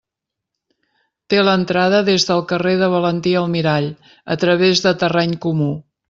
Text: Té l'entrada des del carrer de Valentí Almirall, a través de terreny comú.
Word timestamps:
Té 1.33 1.41
l'entrada 1.41 1.99
des 2.07 2.25
del 2.29 2.41
carrer 2.53 2.73
de 2.79 2.87
Valentí 2.93 3.33
Almirall, 3.41 3.89
a 4.37 4.39
través 4.45 4.81
de 4.87 4.95
terreny 5.05 5.37
comú. 5.45 5.69